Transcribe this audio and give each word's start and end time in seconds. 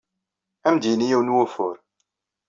Ad 0.65 0.67
am-d-yini 0.71 1.07
yiwen 1.09 1.27
n 1.31 1.35
wufur. 1.35 1.75